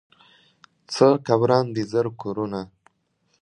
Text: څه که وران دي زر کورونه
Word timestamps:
څه 0.93 1.07
که 1.25 1.33
وران 1.41 1.65
دي 1.75 1.83
زر 1.91 2.05
کورونه 2.21 2.61